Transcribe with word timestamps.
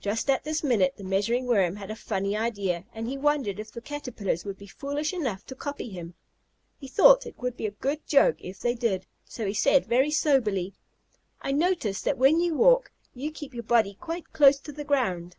Just 0.00 0.28
at 0.30 0.42
this 0.42 0.64
minute 0.64 0.94
the 0.96 1.04
Measuring 1.04 1.46
Worm 1.46 1.76
had 1.76 1.88
a 1.88 1.94
funny 1.94 2.36
idea, 2.36 2.82
and 2.92 3.06
he 3.06 3.16
wondered 3.16 3.60
if 3.60 3.70
the 3.70 3.80
Caterpillars 3.80 4.44
would 4.44 4.58
be 4.58 4.66
foolish 4.66 5.12
enough 5.12 5.46
to 5.46 5.54
copy 5.54 5.88
him. 5.90 6.14
He 6.80 6.88
thought 6.88 7.24
it 7.24 7.38
would 7.38 7.56
be 7.56 7.66
a 7.66 7.70
good 7.70 8.04
joke 8.04 8.34
if 8.40 8.58
they 8.58 8.74
did, 8.74 9.06
so 9.24 9.46
he 9.46 9.54
said 9.54 9.86
very 9.86 10.10
soberly, 10.10 10.74
"I 11.40 11.52
notice 11.52 12.02
that 12.02 12.18
when 12.18 12.40
you 12.40 12.56
walk 12.56 12.90
you 13.14 13.30
keep 13.30 13.54
your 13.54 13.62
body 13.62 13.94
quite 14.00 14.32
close 14.32 14.58
to 14.58 14.72
the 14.72 14.82
ground. 14.82 15.36